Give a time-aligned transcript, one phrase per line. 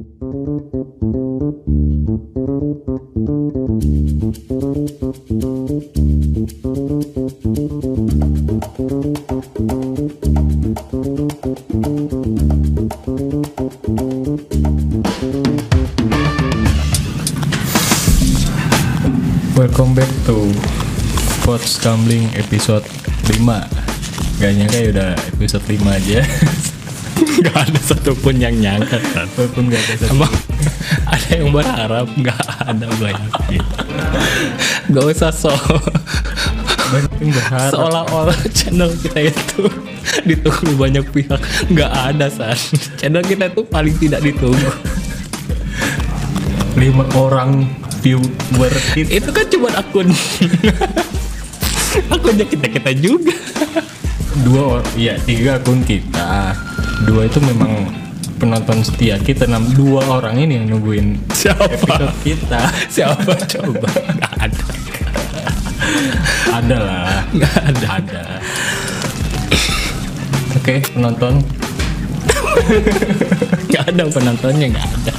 [0.00, 0.16] Welcome
[19.92, 20.48] back to
[21.44, 22.88] Coach Gambling episode
[23.28, 23.36] 5
[24.40, 26.24] Gak nyangka ya udah episode 5 aja
[27.38, 29.26] Gak ada satupun yang nyangka kan?
[29.38, 30.32] Walaupun gak ada satu Emang
[31.06, 32.06] ada yang berharap?
[32.18, 33.32] Gak ada banyak
[34.90, 35.54] Gak usah so
[37.70, 39.62] Seolah-olah channel kita itu
[40.26, 41.38] Ditunggu banyak pihak.
[41.70, 42.56] Gak ada San
[42.98, 44.70] Channel kita itu paling tidak ditunggu.
[46.74, 47.66] 5 orang
[48.00, 49.10] viewer kita.
[49.10, 50.08] Itu kan cuma akun.
[52.14, 53.34] Akunnya kita-kita juga.
[54.46, 56.54] Dua or- Iya tiga akun kita
[57.08, 57.88] Dua itu memang
[58.36, 61.68] penonton setia kita enam Dua orang ini yang nungguin Siapa?
[61.68, 62.60] episode kita.
[62.94, 63.32] Siapa?
[63.48, 63.88] Coba?
[64.20, 64.64] Gak ada.
[66.50, 67.20] Ada lah.
[67.36, 67.86] Gak ada.
[68.00, 68.22] Ada.
[70.60, 71.34] Oke penonton.
[73.72, 75.14] Gak ada penontonnya Gak ada.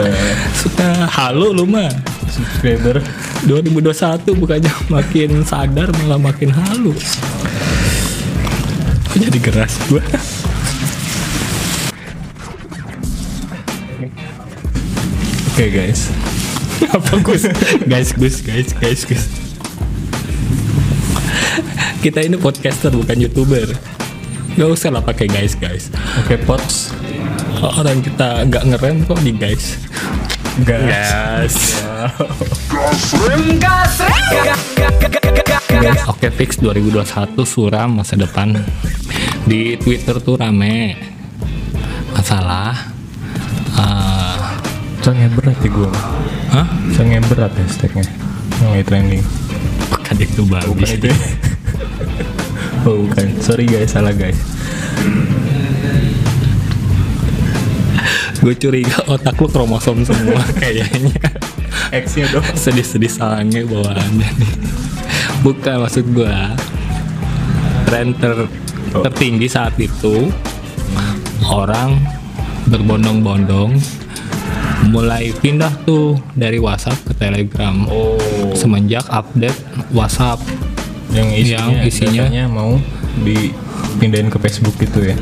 [0.00, 1.06] Eh, Suka.
[1.06, 1.90] Halu lu mah.
[2.30, 3.02] Subscriber.
[3.46, 6.94] 2021 bukannya makin sadar malah makin halu.
[6.94, 7.29] Kok
[9.18, 10.02] jadi geras gue
[15.60, 16.08] Oke guys.
[16.96, 17.44] Apa Gus?
[17.84, 19.28] Guys Gus guys guys Gus.
[22.00, 23.68] Kita ini podcaster bukan youtuber.
[24.56, 25.92] Gak usah lah pakai guys guys.
[26.24, 26.96] Oke pots.
[27.60, 29.76] Orang kita nggak ngerem kok di guys?
[30.64, 31.76] Gas
[36.12, 38.52] Oke fix 2021 suram masa depan.
[39.48, 40.92] Di Twitter tuh rame.
[42.12, 42.76] Masalah
[43.80, 44.38] eh,
[45.00, 45.90] Sangat berat ya gue
[46.52, 46.66] Hah?
[46.92, 48.04] Sangat berat hashtagnya.
[48.60, 49.24] Yang lagi trending.
[49.88, 51.08] Bukan itu Bukan bagus itu.
[51.08, 51.16] Ya?
[52.80, 53.36] Oh bukan.
[53.44, 53.92] Sorry guys.
[53.92, 54.36] Salah guys.
[58.40, 61.12] Gue curiga otak lu kromosom semua kayaknya
[61.90, 62.46] X nya dong.
[62.64, 64.52] Sedih-sedih sange bawaannya nih.
[65.40, 66.36] Bukan maksud gue
[67.88, 68.50] Tren ter-
[68.92, 70.28] tertinggi saat itu
[71.48, 71.96] Orang
[72.68, 73.74] berbondong-bondong
[74.92, 77.84] Mulai pindah tuh dari WhatsApp ke Telegram.
[77.88, 78.16] Oh.
[78.52, 79.56] Semenjak update
[79.92, 80.40] WhatsApp
[81.12, 82.76] Yang isinya, Yang isinya- mau
[83.20, 85.16] dipindahin ke Facebook gitu ya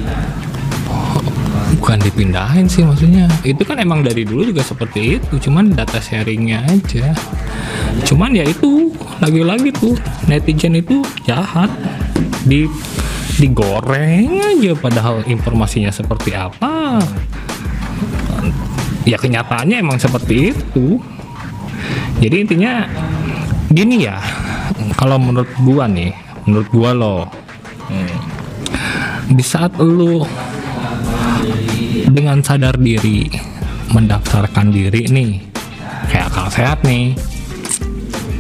[1.89, 3.25] bukan dipindahin sih maksudnya.
[3.49, 7.17] Itu kan emang dari dulu juga seperti itu cuman data sharingnya aja.
[8.05, 8.93] Cuman ya itu
[9.25, 9.97] lagi-lagi tuh
[10.29, 11.73] netizen itu jahat.
[12.45, 12.69] Di
[13.41, 17.01] digoreng aja padahal informasinya seperti apa.
[19.09, 21.01] Ya kenyataannya emang seperti itu.
[22.21, 22.85] Jadi intinya
[23.73, 24.21] gini ya
[25.01, 26.13] kalau menurut gua nih
[26.45, 27.25] menurut gua loh
[29.33, 30.29] di saat lu
[32.09, 33.29] dengan sadar diri
[33.93, 35.41] mendaftarkan diri nih
[36.09, 37.13] kayak akal sehat nih.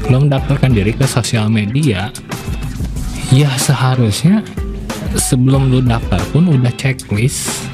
[0.08, 2.08] Lo mendaftarkan diri ke sosial media
[3.28, 4.40] ya seharusnya
[5.16, 7.68] sebelum lu daftar pun udah checklist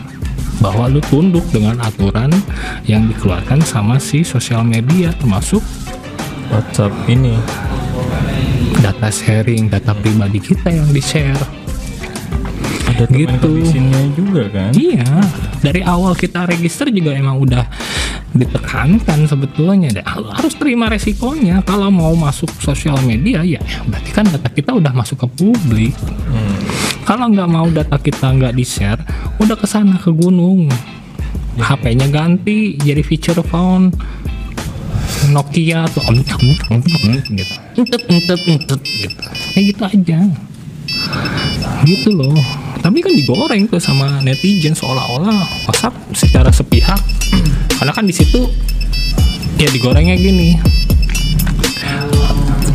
[0.59, 2.31] bahwa lu tunduk dengan aturan
[2.87, 5.63] yang dikeluarkan sama si sosial media termasuk
[6.51, 7.39] WhatsApp ini.
[8.83, 11.41] data sharing data pribadi kita yang di share
[12.85, 13.49] Ada Gitu.
[14.13, 14.71] juga kan?
[14.77, 15.09] Iya,
[15.65, 17.65] dari awal kita register juga emang udah
[18.37, 20.05] ditekankan sebetulnya deh.
[20.05, 25.25] Harus terima resikonya kalau mau masuk sosial media ya berarti kan data kita udah masuk
[25.25, 25.97] ke publik.
[27.09, 29.01] Kalau nggak mau data kita nggak di share,
[29.41, 30.69] udah ke sana ke gunung.
[31.55, 33.89] HP-nya ganti jadi feature phone.
[35.25, 37.55] Nokia tuh om, om, om, om, gitu.
[37.81, 38.75] Gitu.
[39.57, 40.19] Kayak gitu aja
[41.85, 42.37] gitu loh
[42.85, 47.01] tapi kan digoreng tuh sama netizen seolah-olah WhatsApp secara sepihak.
[47.81, 48.45] Karena kan di situ
[49.57, 50.61] ya digorengnya gini.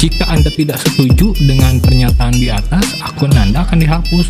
[0.01, 4.25] Jika anda tidak setuju dengan pernyataan di atas akun anda akan dihapus.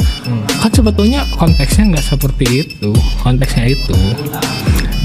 [0.59, 2.91] Kan sebetulnya konteksnya nggak seperti itu.
[3.23, 3.95] Konteksnya itu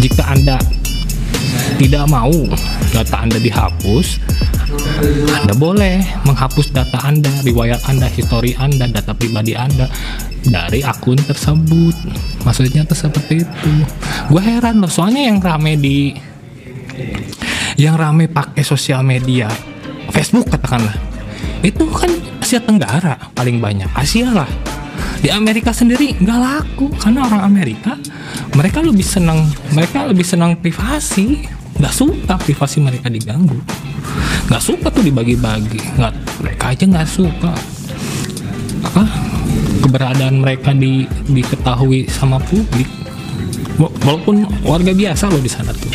[0.03, 0.59] jika anda
[1.81, 2.35] tidak mau
[2.95, 4.23] data anda dihapus
[5.35, 9.87] anda boleh menghapus data Anda, riwayat Anda, histori Anda, data pribadi Anda
[10.45, 11.95] dari akun tersebut.
[12.43, 13.73] Maksudnya tuh seperti itu.
[14.33, 16.17] Gue heran loh, soalnya yang rame di
[17.77, 19.51] yang rame pakai sosial media,
[20.15, 20.95] Facebook katakanlah,
[21.67, 24.51] itu kan Asia Tenggara paling banyak, Asia lah.
[25.25, 27.97] di Amerika sendiri nggak laku karena orang Amerika
[28.53, 31.49] mereka lebih senang mereka lebih senang privasi
[31.79, 33.59] nggak suka privasi mereka diganggu.
[34.47, 35.81] Nggak suka tuh dibagi-bagi.
[35.99, 36.13] Nggak
[36.43, 37.53] mereka aja nggak suka.
[38.85, 39.03] Apa?
[39.83, 42.87] Keberadaan mereka di diketahui sama publik.
[43.75, 45.91] Wa- walaupun warga biasa loh di sana tuh.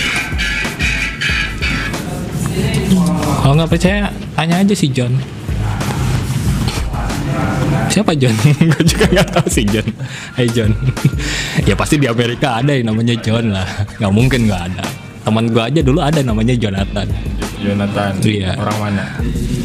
[3.39, 5.15] Kalau nggak percaya tanya aja si John.
[7.89, 8.35] Siapa John?
[8.69, 9.87] Gue juga nggak tahu si John.
[10.35, 10.73] Hai John.
[11.67, 13.67] Ya pasti di Amerika ada yang namanya John lah.
[13.99, 14.83] Nggak mungkin nggak ada
[15.23, 17.07] teman gue aja dulu ada namanya Jonathan.
[17.59, 18.11] Jonathan.
[18.23, 18.55] Iya.
[18.55, 19.05] orang mana?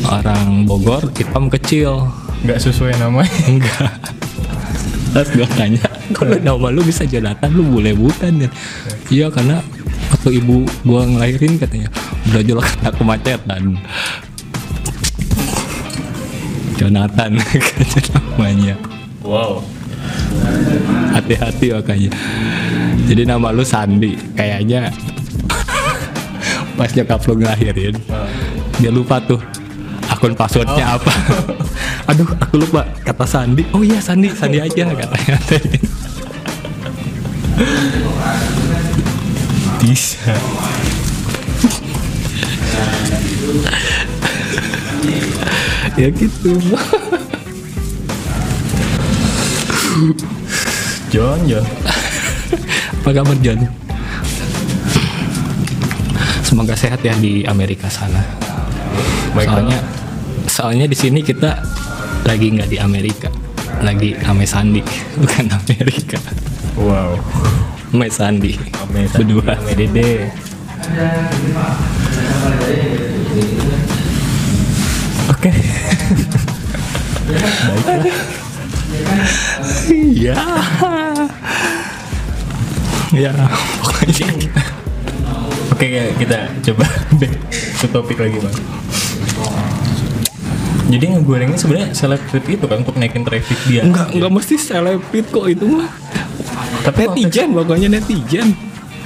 [0.05, 2.11] Orang Bogor hitam kecil.
[2.45, 3.93] Nggak sesuai namanya enggak
[5.15, 7.47] terus gue tanya kalau nama lu bisa Jonathan?
[7.55, 8.51] Lu boleh bukan ya?
[9.15, 9.63] Iya karena
[10.11, 11.87] waktu ibu gua ngelahirin katanya
[12.35, 13.79] udah jual kata kemacetan.
[16.75, 17.31] Jonathan
[17.71, 18.75] katanya namanya.
[19.23, 19.63] Wow.
[21.15, 22.11] Hati-hati makanya
[23.07, 24.91] jadi nama lu Sandi kayaknya
[26.75, 27.95] pas nyokap lu ngelahirin
[28.83, 29.39] dia lupa tuh
[30.11, 31.13] akun passwordnya apa.
[32.11, 33.65] Aduh aku lupa kata Sandi.
[33.73, 35.37] Oh iya Sandi Sandi aja katanya.
[39.81, 40.33] Bisa
[45.95, 46.53] ya gitu.
[51.15, 51.65] John John.
[53.05, 53.84] Apa kabar John
[56.55, 58.23] semoga sehat ya di Amerika sana.
[59.35, 59.81] Baik, soalnya
[60.47, 61.59] soalnya di sini kita
[62.23, 63.27] lagi nggak di Amerika
[63.83, 64.79] lagi ame Sandi
[65.19, 66.15] bukan Amerika.
[66.79, 67.19] Wow.
[67.91, 68.55] Ame Sandi.
[68.87, 69.59] Ame berdua.
[69.59, 70.31] Ame Dede.
[75.35, 75.51] Oke.
[79.91, 80.39] Iya.
[83.11, 83.33] Ya
[83.83, 84.29] pokoknya
[85.85, 86.39] oke kita
[86.71, 86.85] coba
[87.21, 88.57] back ke topik lagi bang.
[90.85, 93.83] Jadi ngegorengnya sebenarnya selebriti itu kan untuk naikin traffic dia?
[93.83, 95.91] Nggak nggak mesti selebrit kok itu mah.
[96.85, 98.55] Tapi netizen pokoknya netizen.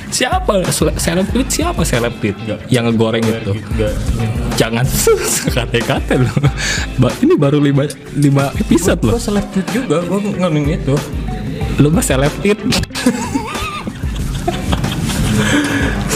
[0.09, 0.65] Siapa?
[0.73, 2.35] Sele- selebrit siapa selebrit
[2.73, 3.53] yang ngegoreng itu.
[3.57, 3.93] Nggak,
[4.57, 4.85] jangan
[5.37, 6.35] sekate-kate loh
[7.23, 7.87] ini baru lima,
[8.17, 9.15] lima episode loh.
[9.17, 10.97] gue selebrit juga gue ngomongin itu.
[11.79, 12.03] Lu mah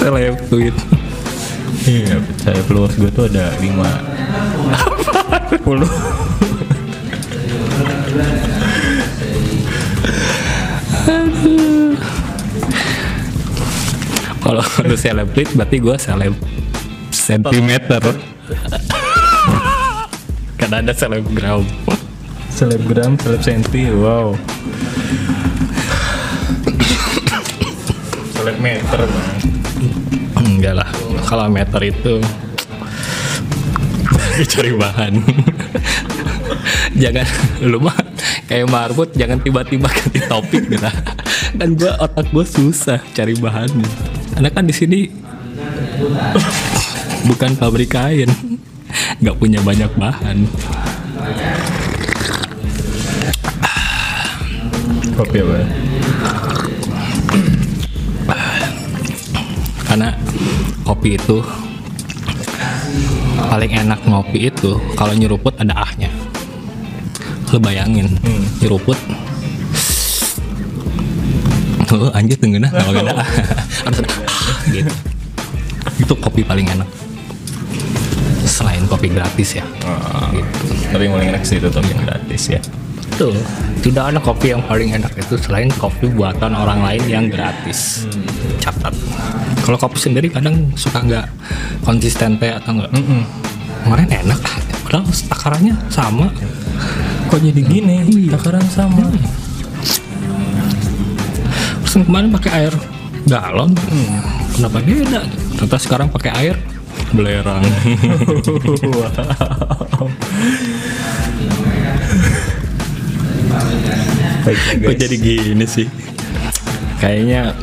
[0.02, 0.76] selebrit selebrit
[1.86, 3.86] iya saya followers gue tuh ada lima.
[5.62, 5.86] Puluh
[14.42, 16.34] kalau lu selebrit berarti gue seleb
[17.14, 18.02] sentimeter.
[20.58, 21.62] Kan ada selebgram.
[22.50, 24.34] Selebgram seleb senti wow.
[28.34, 29.41] Seleb meter bang
[31.32, 32.20] kalau meter itu
[34.52, 35.16] cari bahan.
[37.00, 37.24] Jangan
[37.64, 37.96] lu mah
[38.44, 40.84] kayak marbot jangan tiba-tiba ganti topik gitu.
[41.56, 43.88] Kan gua otak gua susah cari bahannya
[44.36, 45.08] karena kan di sini
[47.32, 48.28] bukan pabrik kain.
[49.24, 50.44] Nggak punya banyak bahan.
[55.16, 55.64] Kopi apa
[59.92, 60.08] karena
[60.92, 61.40] kopi itu
[63.48, 66.12] paling enak ngopi itu kalau nyeruput ada ahnya
[67.52, 68.08] lu bayangin
[68.64, 68.96] nyeruput.
[71.92, 73.28] Oh, anjir tengenah kalau ada ah.
[73.84, 74.88] harus ada ah, gitu.
[76.00, 76.88] Itu kopi paling enak.
[78.48, 79.64] Selain kopi gratis ya.
[79.84, 80.72] Ah, gitu.
[80.88, 82.60] tapi yang paling enak sih itu yang gratis ya
[83.12, 83.36] Betul.
[83.82, 88.08] Tidak ada kopi yang paling enak itu selain kopi buatan orang lain yang gratis.
[88.62, 88.94] Catat.
[89.66, 91.26] Kalau kopi sendiri kadang suka nggak
[91.84, 92.92] konsisten teh atau nggak.
[93.82, 94.56] Kemarin enak, ah.
[94.86, 96.30] padahal takarannya sama.
[97.26, 99.08] kok jadi gini takaran sama
[101.80, 102.74] Terus yang kemarin pakai air
[103.26, 103.74] galon.
[104.54, 105.20] Kenapa beda?
[105.58, 106.56] Ternyata sekarang pakai air
[107.12, 107.64] belerang.
[114.42, 115.86] Kok jadi gini sih?
[116.98, 117.54] Kayaknya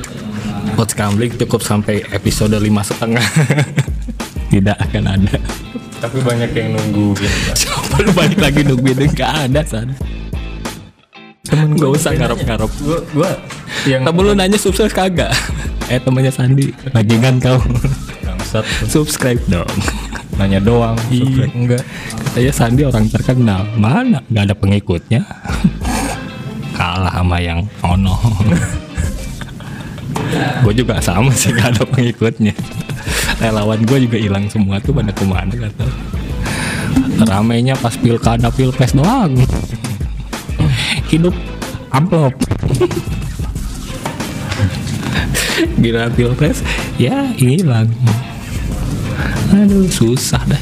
[0.74, 3.24] Coach Kambling cukup sampai episode lima setengah.
[4.51, 5.38] Tidak akan ada.
[6.00, 7.58] tapi banyak yang nungguin Bang.
[7.60, 9.91] Coba lu balik lagi nungguin nggak ada san.
[11.44, 12.72] temen gua usah ngarep-ngarep.
[12.79, 13.32] gua gua
[13.84, 15.32] yang Tapi lu nanya subscribe kagak?
[15.89, 17.58] Eh temannya Sandi, bajingan kau.
[18.22, 19.01] bangsat tuh.
[19.01, 19.65] subscribe dong.
[20.38, 21.25] nanya doang Iya.
[21.25, 21.84] subscribe enggak
[22.24, 23.62] Katanya Sandi orang terkenal.
[23.74, 24.22] Mana?
[24.29, 25.22] Nggak ada pengikutnya.
[26.79, 28.15] Kalah sama yang ono.
[30.63, 32.55] Gue juga sama sih gak ada pengikutnya.
[33.43, 35.89] Relawan gue juga hilang semua tuh pada ke mana gak tau
[37.25, 39.36] ramainya pas pilkada pilpres doang.
[41.09, 41.33] Hidup
[41.91, 42.33] amplop.
[45.81, 46.63] Gila pilpres
[46.95, 47.91] ya hilang.
[49.51, 50.62] Aduh susah dah.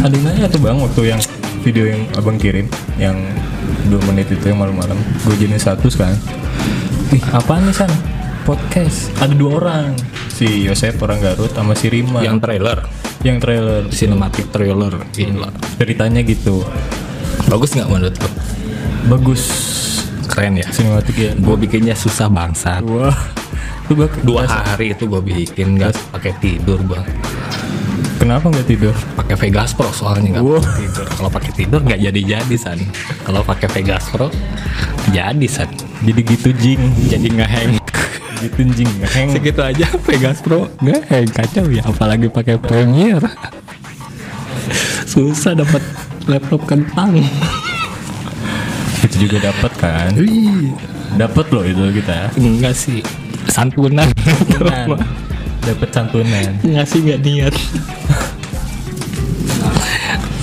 [0.00, 1.20] Ada nanya tuh bang waktu yang
[1.60, 2.64] video yang abang kirim
[2.96, 3.20] yang
[3.88, 4.98] dua menit itu yang malam-malam.
[5.24, 6.12] Gue jenis satu kan
[7.10, 7.90] ih apa nih san?
[8.46, 9.10] Podcast.
[9.18, 9.92] Ada dua orang.
[10.30, 12.22] Si Yosef orang Garut sama si Rima.
[12.24, 12.78] Yang trailer.
[13.20, 13.82] Yang trailer.
[13.92, 14.94] Cinematic trailer.
[15.12, 15.50] Gila.
[15.76, 16.64] Ceritanya gitu.
[17.50, 18.30] Bagus nggak menurut lo?
[19.10, 19.42] Bagus.
[20.30, 20.66] Keren ya.
[20.70, 21.32] Sinematik ya.
[21.36, 22.80] Gue bikinnya susah bangsat.
[22.86, 23.14] Wah.
[23.90, 27.02] Tuh gua dua hari itu gue bikin nggak pakai tidur gue
[28.30, 28.94] kenapa nggak tidur?
[29.18, 30.62] Pakai Vegas Pro soalnya nggak Wow.
[30.62, 31.06] tidur.
[31.10, 32.78] Kalau pakai tidur nggak jadi jadi san.
[33.26, 34.30] Kalau pakai Vegas Pro
[35.10, 35.66] jadi san.
[36.06, 36.78] Jadi gitu jing.
[37.10, 37.82] Jadi ngeheng.
[38.38, 38.90] Gitu jing.
[39.02, 41.82] Heng segitu aja Vegas Pro ngeheng kacau ya.
[41.82, 43.26] Apalagi pakai Premiere
[45.10, 45.82] susah dapat
[46.30, 47.18] laptop kentang.
[49.02, 50.14] Itu juga dapat kan?
[51.18, 52.30] Dapat loh itu kita.
[52.38, 53.02] Enggak sih.
[53.50, 54.06] Santunan.
[54.22, 55.02] Santunan
[55.64, 56.50] dapat santunan.
[56.64, 57.54] Ngasih nggak niat?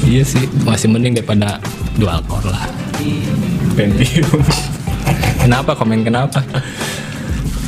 [0.07, 1.59] Iya sih masih mending daripada
[1.99, 2.63] dual core lah.
[3.75, 4.39] Pentium.
[5.43, 5.75] Kenapa?
[5.75, 6.39] Komen kenapa?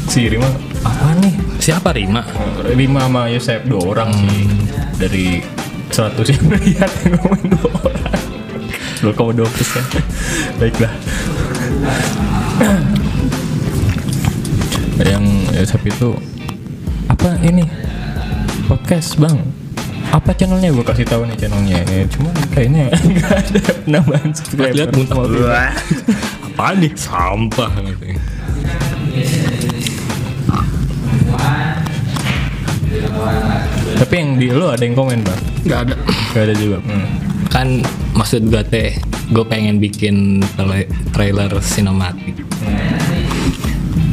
[0.08, 0.48] Si Rima.
[0.82, 1.36] Apa nih?
[1.60, 2.24] Siapa Rima?
[2.64, 4.48] Rima sama Yosef dua orang sih.
[5.00, 5.28] Dari
[5.92, 8.20] 100 yang melihat yang ngomong dua orang
[9.00, 9.84] 2,2 persen.
[10.60, 10.94] Baiklah.
[15.00, 15.26] Yang
[15.56, 16.10] Yosef itu
[17.10, 17.66] apa ini?
[18.70, 19.38] Podcast bang.
[20.10, 20.74] Apa channelnya?
[20.74, 21.80] Gue kasih tahu nih channelnya.
[21.86, 24.74] Ya, cuma kayaknya nggak ada penambahan subscriber.
[24.74, 25.18] Lihat muntah
[26.50, 26.92] apa nih?
[26.96, 28.22] Sampah katanya.
[34.00, 35.42] tapi yang di lo ada yang komen bang?
[35.68, 35.96] Nggak ada.
[36.34, 36.78] Gak ada juga.
[36.86, 37.08] Hmm.
[37.50, 37.82] kan
[38.14, 38.94] maksud gue teh
[39.34, 42.46] gue pengen bikin tra- trailer sinematik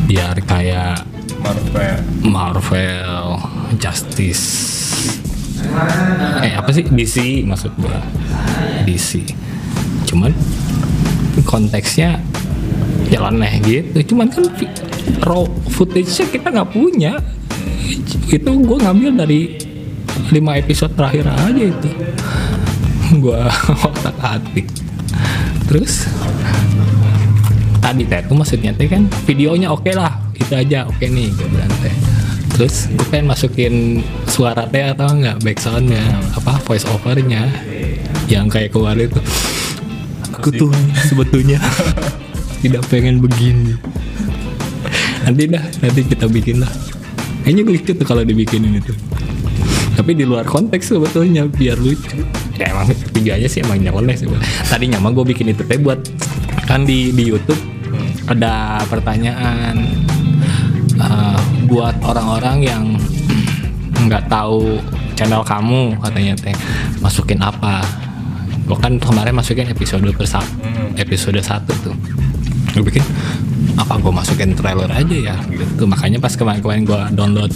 [0.09, 1.05] biar kayak
[1.47, 1.97] Marvel.
[2.27, 3.27] Marvel
[3.79, 4.47] Justice.
[6.43, 6.83] Eh apa sih?
[6.91, 8.03] DC maksud gua.
[8.83, 9.23] DC
[10.11, 10.35] cuman
[11.47, 12.19] konteksnya
[13.15, 14.15] jalan aneh gitu.
[14.15, 14.43] Cuman kan
[15.23, 17.23] raw footage-nya kita nggak punya.
[18.27, 19.63] Itu gua ngambil dari
[20.35, 21.91] lima episode terakhir aja itu.
[23.23, 23.47] Gua
[23.87, 24.67] otak atik.
[25.71, 26.11] Terus
[27.79, 31.73] tadi teh itu maksudnya teh kan videonya oke lah itu aja oke nih gue bilang
[31.83, 31.95] teh.
[32.55, 33.75] Terus gue pengen masukin
[34.31, 37.51] suara teh atau enggak backsoundnya apa voice overnya
[38.31, 39.21] yang kayak kemarin itu.
[40.39, 40.71] Aku tuh
[41.11, 41.59] sebetulnya
[42.63, 43.75] tidak pengen begini.
[45.27, 46.71] Nanti dah nanti kita bikin lah.
[47.43, 48.95] Kayaknya lucu tuh kalau dibikinin itu.
[49.99, 52.23] Tapi di luar konteks sebetulnya biar lucu.
[52.55, 54.25] Ya emang tujuannya sih emang nyeleneh sih
[54.73, 56.01] tadinya mah gue bikin itu teh buat
[56.65, 57.61] kan di di YouTube
[58.33, 59.87] ada pertanyaan
[60.97, 62.85] eh, buat orang-orang yang
[64.07, 64.79] nggak tahu
[65.17, 66.57] channel kamu katanya teh
[67.01, 67.81] masukin apa?
[68.67, 70.43] Gue kan kemarin masukin episode persa
[70.99, 71.97] episode satu tuh.
[72.77, 73.05] Gue bikin
[73.77, 75.89] apa gue masukin trailer aja ya gitu.
[75.89, 77.53] Makanya pas kemarin-kemarin gue download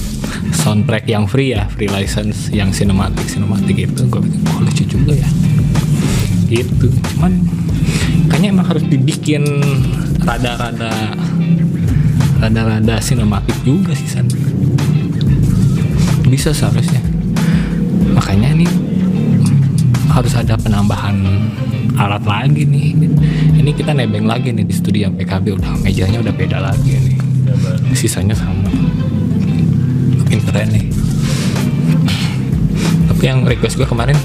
[0.56, 5.12] soundtrack yang free ya free license yang sinematik sinematik itu gue bikin oh lucu juga
[5.16, 5.28] ya.
[6.48, 6.88] Gitu.
[7.14, 7.32] Cuman
[8.32, 9.44] kayaknya emang harus dibikin
[10.24, 11.14] rada-rada
[12.40, 14.24] rada-rada sinematik juga sih San.
[16.24, 17.04] Bisa seharusnya.
[18.16, 18.66] Makanya ini
[20.08, 21.20] harus ada penambahan
[22.00, 22.96] alat lagi nih.
[23.60, 25.60] Ini kita nebeng lagi nih di studio yang PKB.
[25.60, 27.16] Udah mejanya udah beda lagi nih.
[27.92, 28.72] Sisanya sama.
[30.24, 30.86] Makin keren nih.
[33.12, 34.16] Tapi yang request gue kemarin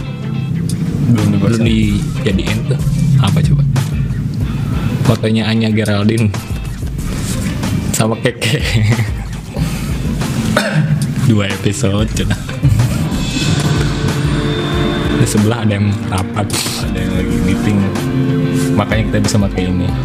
[1.12, 2.80] belum belum dijadiin tuh.
[3.20, 3.64] Apa coba?
[5.04, 6.55] Fotonya Anya Geraldine
[7.96, 8.60] sama Keke.
[11.32, 12.36] Dua episode cina
[15.16, 16.44] di sebelah ada yang rapat.
[16.92, 17.80] Ada yang lagi meeting.
[18.76, 19.88] Makanya kita bisa pakai ini.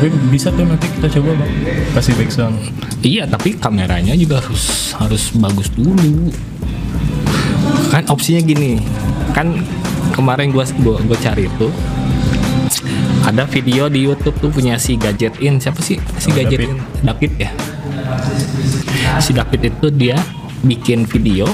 [0.00, 1.52] Tapi bisa tuh nanti kita coba bang.
[1.92, 2.56] Kasih backsound
[3.00, 6.28] iya tapi kameranya juga harus harus bagus dulu
[7.90, 8.78] kan opsinya gini
[9.34, 9.58] kan
[10.14, 11.68] kemarin gua gua, gua cari itu
[13.26, 16.70] ada video di YouTube tuh punya si Gadget In siapa sih si Oh, Gadget David.
[16.70, 17.50] In David ya
[19.20, 20.16] si David itu dia
[20.62, 21.50] bikin video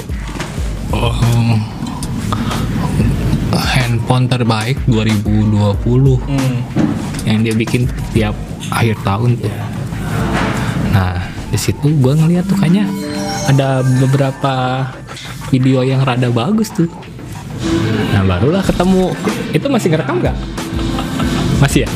[0.93, 1.17] oh,
[3.57, 5.73] handphone terbaik 2020
[6.27, 6.57] Hmm.
[7.27, 8.35] yang dia bikin tiap
[8.71, 9.51] akhir tahun tuh.
[10.95, 11.19] Nah,
[11.51, 12.87] di situ gue ngeliat tuh kayaknya
[13.47, 14.85] ada beberapa
[15.49, 16.91] video yang rada bagus tuh.
[18.11, 19.15] Nah, barulah ketemu.
[19.55, 20.37] Itu masih ngerekam nggak?
[21.63, 21.89] Masih ya?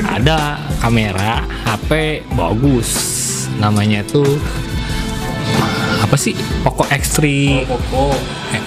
[0.20, 2.88] ada kamera HP bagus.
[3.56, 4.28] Namanya tuh
[6.00, 6.34] apa sih?
[6.64, 7.20] Poco X3
[7.68, 8.14] Poco.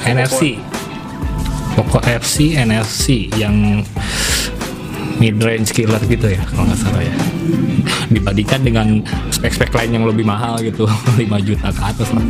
[0.05, 0.57] NFC
[1.73, 3.81] Poco FC NFC yang
[5.23, 7.15] mid range killer gitu ya kalau nggak salah ya
[8.11, 8.87] dibandingkan dengan
[9.31, 10.83] spek-spek lain yang lebih mahal gitu
[11.15, 12.25] 5 juta ke atas lah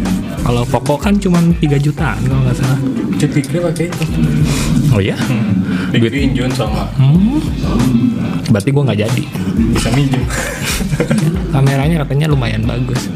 [0.46, 2.78] kalau Poco kan cuma 3 jutaan kalau nggak salah
[3.18, 4.06] Cetiknya pakai itu.
[4.94, 5.18] oh ya
[5.90, 7.42] Duit Injun sama hmm.
[8.54, 9.24] berarti gua nggak jadi
[9.74, 10.22] bisa minjem.
[11.54, 13.10] kameranya katanya lumayan bagus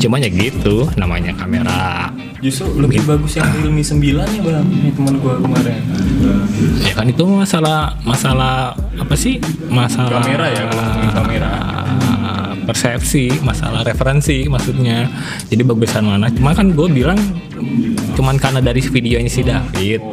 [0.00, 4.62] cuma ya gitu namanya kamera Justru lebih bagus yang Realme 9 ya bang.
[4.70, 5.82] Ini teman gua kemarin.
[6.86, 9.38] ya kan itu masalah masalah apa sih
[9.70, 11.52] masalah Kamera ya, kalau ngomongin kamera.
[12.68, 15.08] persepsi masalah referensi maksudnya
[15.48, 17.16] jadi bagusan mana cuma kan gue bilang
[18.12, 20.04] cuman karena dari videonya si David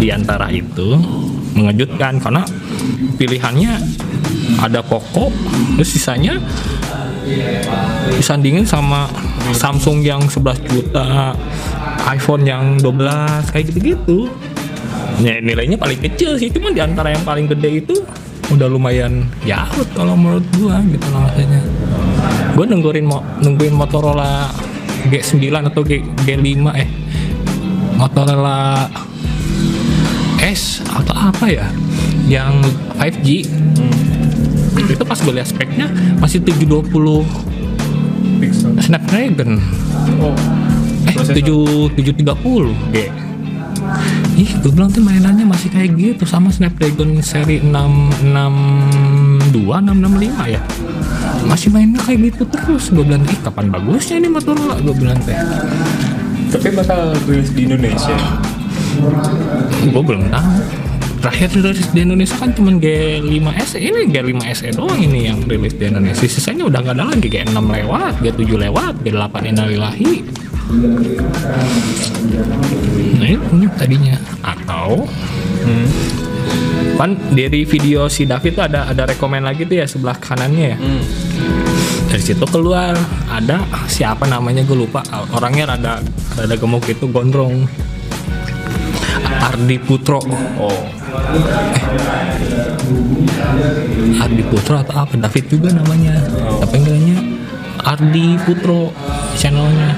[0.00, 0.96] di antara itu
[1.52, 2.48] mengejutkan karena
[3.20, 3.76] pilihannya
[4.60, 5.32] ada Poco
[5.76, 6.38] terus sisanya
[8.16, 9.08] disandingin sama
[9.52, 11.32] Samsung yang 11 juta
[12.08, 14.28] iPhone yang 12 kayak gitu-gitu.
[15.22, 17.94] Ya, nilainya paling kecil sih cuma di antara yang paling gede itu
[18.50, 21.62] udah lumayan jauh kalau menurut gua gitu loh maksudnya
[22.58, 24.50] gua nungguin mo nungguin Motorola
[25.08, 26.88] G9 atau G G5 eh
[27.94, 28.90] Motorola
[30.42, 31.70] S atau apa ya
[32.28, 32.58] yang
[32.98, 33.48] 5G
[34.88, 35.86] itu pas gue lihat speknya
[36.20, 37.24] masih 720
[38.40, 38.70] Pixel.
[38.80, 39.60] Snapdragon
[40.20, 40.34] Oh.
[41.08, 41.88] eh Prosesor.
[41.96, 42.96] 7 730 G
[44.34, 50.58] Ih, gue bilang tuh mainannya masih kayak gitu sama Snapdragon seri 662, 665 ya.
[51.46, 52.90] Masih mainnya kayak gitu terus.
[52.90, 54.80] Gue bilang, ih kapan bagusnya ini Motorola?
[54.82, 55.38] Gue bilang teh.
[56.50, 58.16] Tapi bakal rilis di Indonesia.
[59.86, 60.50] Gue belum tahu.
[61.24, 65.72] Terakhir rilis di Indonesia kan cuma G5 SE ini G5 SE doang ini yang rilis
[65.72, 66.28] di Indonesia.
[66.28, 70.12] Sisanya udah nggak ada lagi G6 lewat, G7 lewat, G8 innalillahi.
[73.16, 75.08] Nah itu tadinya atau
[75.64, 75.88] Hmm.
[77.00, 80.78] kan dari video si David tuh ada ada rekomen lagi tuh ya sebelah kanannya ya
[80.78, 81.00] Hmm.
[82.04, 82.92] dari situ keluar
[83.32, 85.00] ada siapa namanya gue lupa
[85.32, 86.04] orangnya rada
[86.36, 87.64] rada gemuk itu gondrong
[89.40, 90.20] Ardi Putro.
[90.60, 90.80] Oh.
[94.20, 95.14] Ardi Putro atau apa?
[95.16, 96.14] David juga namanya.
[96.62, 97.16] Tapi enggaknya
[97.82, 98.94] Ardi Putro
[99.34, 99.96] channelnya.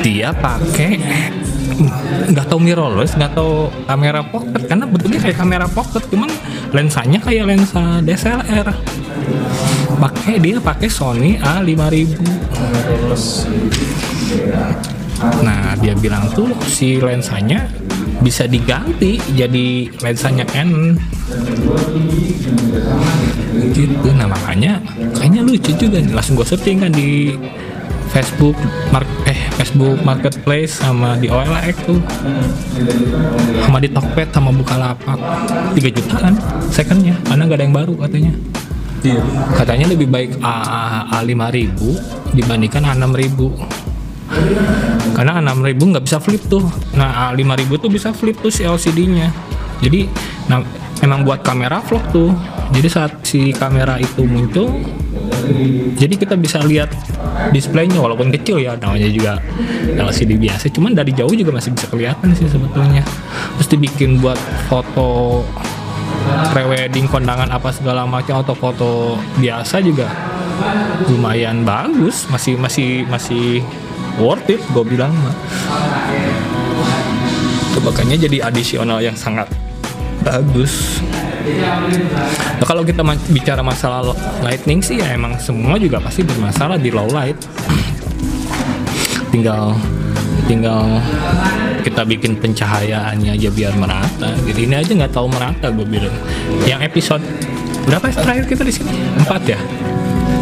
[0.00, 0.92] Dia pakai
[2.30, 6.30] nggak tahu mirrorless nggak tahu kamera pocket karena bentuknya kayak kamera pocket cuman
[6.72, 8.70] lensanya kayak lensa DSLR
[9.96, 12.10] pakai dia pakai Sony A5000.
[12.86, 13.24] Terus
[15.40, 17.64] nah dia bilang tuh si lensanya
[18.20, 20.96] bisa diganti jadi lensanya Canon.
[23.72, 24.80] Gitu nah makanya
[25.16, 26.12] kayaknya lucu juga nih.
[26.12, 27.36] Langsung gue searching kan di
[28.14, 28.56] Facebook
[28.94, 32.00] mark eh Facebook Marketplace sama di OLX tuh.
[33.64, 35.18] Sama di Tokped sama Bukalapak.
[35.74, 36.34] 3 jutaan
[36.72, 37.16] secondnya.
[37.26, 38.32] Karena nggak ada yang baru katanya.
[39.06, 39.22] Iya.
[39.54, 43.94] katanya lebih baik A, A 5000 dibandingkan A 6000
[45.16, 46.64] karena A6000 nggak bisa flip tuh.
[46.92, 49.32] Nah A5000 tuh bisa flip tuh si LCD-nya
[49.80, 50.08] jadi
[50.48, 50.64] nah,
[51.04, 52.30] emang buat kamera vlog tuh.
[52.74, 54.82] Jadi saat si kamera itu muncul
[55.96, 56.90] jadi kita bisa lihat
[57.54, 59.38] displaynya walaupun kecil ya namanya juga
[59.94, 60.68] LCD biasa.
[60.74, 63.06] Cuman dari jauh juga masih bisa kelihatan sih sebetulnya.
[63.58, 65.42] Terus dibikin buat foto
[66.50, 68.90] prewedding kondangan apa segala macam atau foto
[69.38, 70.10] biasa juga
[71.06, 72.26] lumayan bagus.
[72.26, 73.62] Masih masih masih
[74.20, 75.34] worth it gue bilang mah.
[77.72, 79.48] Itu makanya jadi adisional yang sangat
[80.24, 81.00] bagus.
[82.58, 84.02] Nah, kalau kita ma- bicara masalah
[84.42, 87.38] lightning sih ya emang semua juga pasti bermasalah di low light.
[89.32, 89.76] Tinggal
[90.46, 91.02] tinggal
[91.86, 94.34] kita bikin pencahayaannya aja biar merata.
[94.42, 96.14] Gitu ini aja nggak tahu merata gue bilang.
[96.66, 97.22] Yang episode
[97.86, 98.90] berapa terakhir kita di sini?
[99.22, 99.58] Empat ya?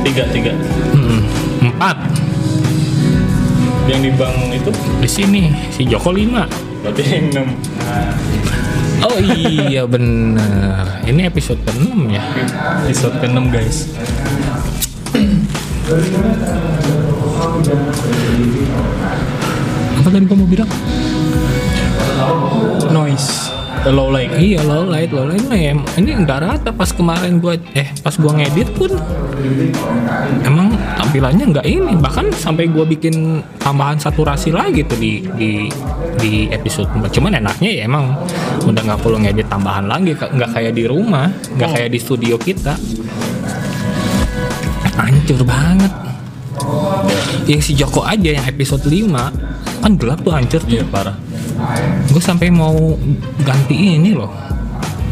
[0.04, 0.52] Tiga tiga.
[0.96, 1.20] Hmm,
[1.68, 1.96] empat
[3.85, 4.70] Yang di bank itu?
[5.01, 6.49] Di sini si Joko lima.
[6.81, 7.49] Berarti yang enam.
[9.05, 12.25] oh iya bener ini episode ke-6 ya?
[12.88, 13.79] Episode ke-6 guys.
[20.01, 20.70] apa tadi kamu bilang?
[22.88, 23.43] Noise
[23.92, 26.70] low light Iya low light, low light mah em- ini nggak rata.
[26.73, 28.88] Pas kemarin gua eh pas gua ngedit pun
[30.47, 31.92] emang tampilannya nggak ini.
[31.99, 35.68] Bahkan sampai gua bikin tambahan saturasi lagi tuh di di
[36.16, 38.16] di episode 4 cuman enaknya ya emang
[38.64, 40.16] udah nggak perlu ngedit tambahan lagi.
[40.16, 42.79] Nggak kayak di rumah nggak kayak di studio kita.
[44.97, 45.92] Hancur banget.
[47.44, 50.81] Yang si Joko aja yang episode 5 kan gelap tuh hancur tuh.
[50.81, 51.34] Iya parah
[52.11, 52.96] gue sampai mau
[53.42, 54.31] ganti ini loh.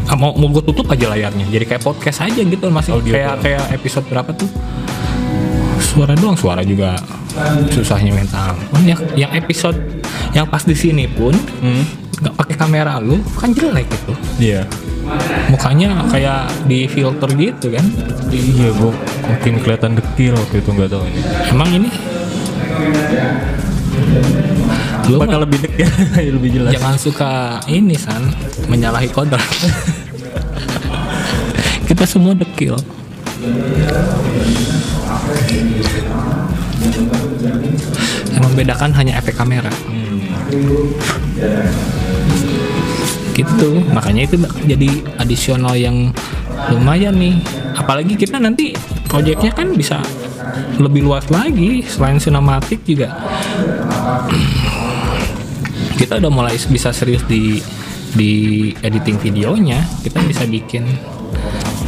[0.07, 1.47] Ah, mau mau gue tutup aja layarnya.
[1.47, 2.99] Jadi kayak podcast aja gitu masih.
[2.99, 3.43] Audio kayak doang.
[3.43, 4.49] kayak episode berapa tuh?
[5.79, 6.97] Suara doang suara juga
[7.73, 9.77] susahnya ampun yang yang episode
[10.37, 11.83] yang pas di sini pun hmm.
[12.21, 14.63] nggak pakai kamera lu kan jelek gitu iya.
[15.51, 17.83] Mukanya kayak di filter gitu kan?
[18.31, 18.95] Iya gua
[19.27, 21.21] mungkin kelihatan dekil waktu itu nggak tahu ini.
[21.51, 21.89] Emang ini
[25.09, 25.89] lu mah bakal lebih dekil
[26.39, 26.71] lebih jelas.
[26.75, 28.23] jangan suka ini san.
[28.71, 29.43] Menyalahi kodrat
[31.89, 32.79] kita semua dekil.
[38.31, 39.69] Yang membedakan hanya efek kamera.
[43.33, 43.69] Gitu.
[43.91, 44.89] Makanya itu jadi
[45.19, 46.15] adisional yang
[46.71, 47.35] lumayan nih.
[47.75, 48.71] Apalagi kita nanti
[49.11, 49.99] proyeknya kan bisa
[50.81, 53.13] lebih luas lagi selain sinematik juga
[56.03, 57.63] kita udah mulai bisa serius di
[58.13, 58.31] di
[58.83, 60.83] editing videonya kita bisa bikin.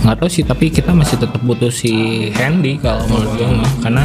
[0.08, 1.92] Nggak tahu sih tapi kita masih tetap butuh si
[2.32, 4.04] Handy kalau menurut gue mah karena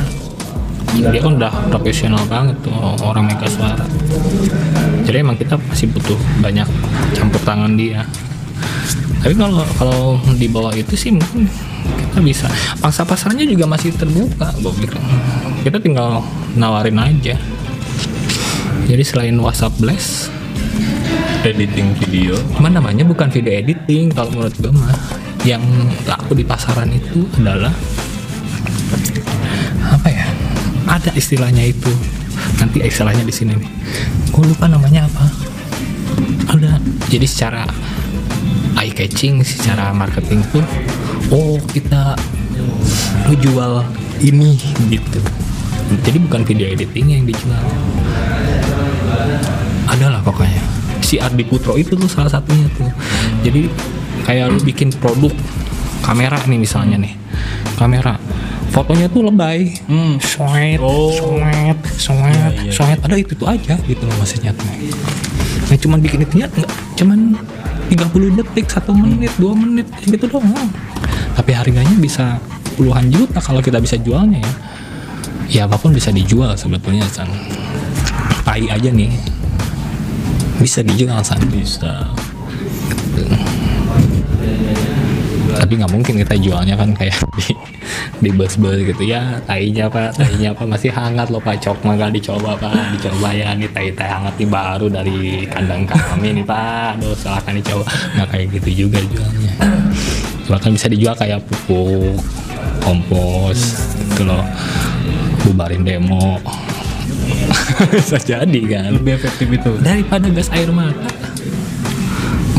[0.90, 2.74] dia kan udah profesional banget tuh
[3.06, 3.86] orang mega suara
[5.06, 6.66] jadi emang kita masih butuh banyak
[7.14, 8.02] campur tangan dia.
[9.20, 11.46] Tapi kalau kalau di bawah itu sih mungkin
[12.10, 12.48] kita bisa.
[12.82, 14.72] Pangsa pasarnya juga masih terbuka gue
[15.60, 16.24] kita tinggal
[16.56, 17.36] nawarin aja
[18.90, 20.34] jadi selain WhatsApp Blast
[21.46, 22.34] editing video.
[22.58, 24.98] Cuman namanya bukan video editing kalau menurut gue mah.
[25.46, 25.62] Yang
[26.10, 27.70] laku di pasaran itu adalah
[29.94, 30.26] apa ya
[30.90, 31.94] ada istilahnya itu.
[32.58, 33.70] Nanti istilahnya di sini nih.
[34.34, 35.24] Gue lupa namanya apa.
[36.50, 37.70] Ada jadi secara
[38.74, 40.66] eye catching secara marketing tuh
[41.30, 42.18] oh kita
[43.38, 43.86] jual
[44.18, 44.58] ini
[44.90, 45.22] gitu.
[46.02, 47.62] Jadi bukan video editing yang dijual
[49.90, 50.62] adalah pokoknya.
[51.00, 52.86] Si Ardi Putro itu tuh salah satunya tuh.
[53.42, 53.66] Jadi
[54.24, 55.32] kayak lu bikin produk
[56.04, 57.14] kamera nih misalnya nih.
[57.74, 58.14] Kamera.
[58.70, 59.74] Fotonya tuh lebay.
[59.90, 60.22] Hmm.
[60.22, 61.10] sweet Oh.
[61.10, 62.70] sweet sweet Iya, iya.
[62.70, 64.66] sweet ada itu tuh aja gitu loh maksudnya tuh.
[65.66, 66.52] Nah cuman bikin itu nggak
[66.94, 67.34] cuman
[67.90, 70.70] 30 detik satu menit dua menit gitu doang.
[71.34, 72.38] Tapi harganya bisa
[72.78, 74.54] puluhan juta kalau kita bisa jualnya ya.
[75.50, 77.26] Ya apa pun bisa dijual sebetulnya san
[78.50, 79.14] tai aja nih.
[80.58, 81.38] Bisa dijual san.
[81.54, 82.02] Bisa.
[85.54, 87.54] Tapi nggak mungkin kita jualnya kan kayak di
[88.18, 89.06] di bus-bus gitu.
[89.06, 90.18] Ya tainya pak.
[90.18, 91.62] Tainya apa masih hangat loh pak.
[91.62, 92.98] Cok nggak dicoba pak.
[92.98, 96.98] Dicoba ya nih tai tai hangat nih baru dari kandang kami nih pak.
[96.98, 97.86] Aduh silahkan dicoba.
[98.18, 99.54] Nggak kayak gitu juga jualnya.
[100.50, 102.18] Bahkan bisa dijual kayak pupuk
[102.82, 104.42] kompos gitu loh.
[105.46, 106.42] Bubarin demo
[107.94, 108.90] bisa jadi kan?
[108.96, 109.72] Lebih efektif itu.
[109.80, 111.10] Daripada gas air mata.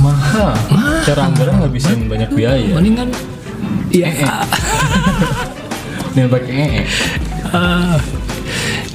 [0.02, 0.58] Mahal.
[1.06, 2.74] Cara anggaran ngabisin banyak biaya.
[2.74, 3.10] Mendingan
[3.94, 4.10] iya.
[6.12, 6.84] Dan pakai ee
[7.52, 8.00] Ah,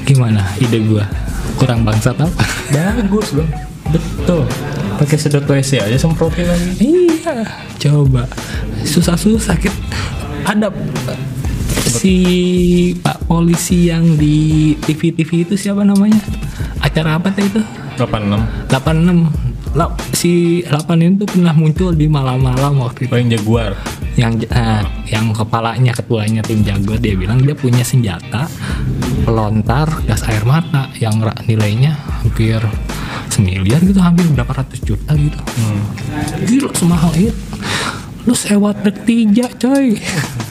[0.08, 1.04] gimana ide gua?
[1.60, 2.44] Kurang bangsat apa?
[2.72, 3.50] Bagus bang
[3.92, 4.42] betul.
[4.96, 6.72] Pakai sedot WC aja semprotin lagi.
[6.80, 7.44] Iya.
[7.76, 8.24] Coba.
[8.82, 10.00] Susah-susah kita.
[10.48, 10.72] Ada
[11.86, 12.14] si
[12.98, 16.18] pak polisi yang di TV-TV itu siapa namanya?
[16.82, 17.60] Acara apa tuh itu?
[17.96, 19.46] 86 86
[19.76, 23.12] Lah, si 8 itu pernah muncul di malam-malam waktu itu.
[23.12, 23.76] Paling jaguar.
[24.16, 28.48] Yang eh, yang kepalanya ketuanya tim jago dia bilang dia punya senjata
[29.28, 32.56] pelontar gas air mata yang nilainya hampir
[33.28, 35.36] semiliar gitu hampir berapa ratus juta gitu.
[35.36, 35.84] Hmm.
[36.48, 37.36] gila semahal itu
[38.26, 39.96] lu sewa truk tiga coy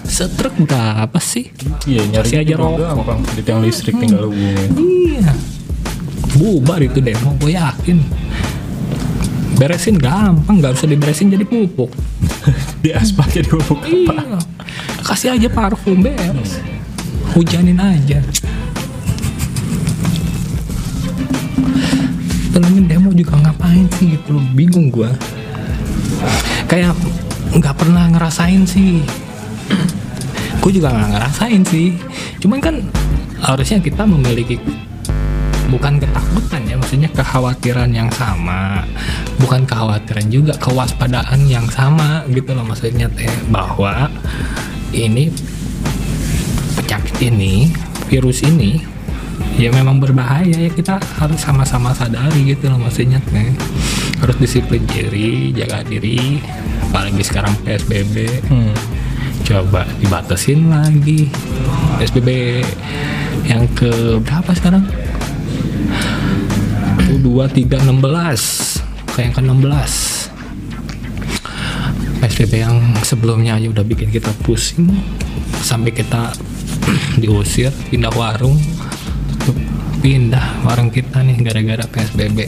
[0.07, 1.51] setruk berapa sih
[1.83, 2.79] iya nyari aja rokok.
[2.79, 5.31] gampang di tiang listrik tinggal hubungin iya
[6.39, 7.99] bubar itu demo gue yakin
[9.59, 11.91] beresin gampang nggak usah diberesin jadi pupuk
[12.83, 14.39] di aspal jadi hubung Iya.
[15.05, 16.57] Kasih aja parfum beres.
[17.37, 18.25] Hujanin aja.
[22.49, 24.41] Temen demo juga ngapain sih gitu.
[24.57, 25.13] Bingung gua.
[26.65, 26.97] Kayak
[27.53, 29.05] nggak pernah ngerasain sih.
[30.61, 31.93] gue juga nggak ngerasain sih.
[32.41, 32.81] Cuman kan
[33.45, 34.57] harusnya kita memiliki
[35.69, 38.85] bukan ketakutan ya maksudnya kekhawatiran yang sama
[39.41, 44.07] bukan kekhawatiran juga kewaspadaan yang sama gitu loh maksudnya teh bahwa
[44.93, 45.33] ini
[46.77, 47.73] penyakit ini
[48.07, 48.94] virus ini
[49.55, 53.55] ya memang berbahaya ya kita harus sama-sama sadari gitu loh maksudnya teh.
[54.19, 56.39] Harus disiplin diri jaga diri
[56.91, 58.15] apalagi sekarang psbb
[58.47, 58.71] Hmm.
[59.45, 61.29] coba dibatasin lagi.
[62.01, 62.59] PSBB
[63.45, 64.83] yang ke berapa sekarang?
[67.05, 68.81] 1, 2, 3, 16
[69.13, 70.27] ke yang ke 16
[72.19, 74.89] PSBB yang sebelumnya aja udah bikin kita pusing.
[75.61, 76.33] Sampai kita
[77.21, 78.57] diusir pindah warung
[80.05, 82.45] pindah warung kita nih gara-gara PSBB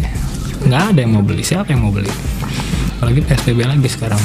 [0.69, 1.41] nggak ada yang mau beli.
[1.41, 2.09] Siapa yang mau beli?
[3.01, 4.21] Apalagi PSBB lagi sekarang.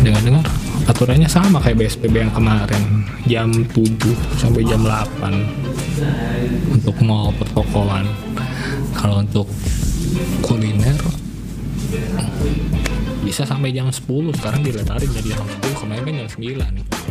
[0.00, 0.48] Dengar-dengar
[0.88, 3.04] aturannya sama kayak PSBB yang kemarin.
[3.28, 3.76] Jam 7
[4.40, 8.08] sampai jam 8 untuk mall pertokoan.
[8.96, 9.44] Kalau untuk
[10.40, 10.96] kuliner
[13.20, 14.00] bisa sampai jam 10
[14.32, 17.05] sekarang diletarin jadi jam 10 kemarin kan jam 9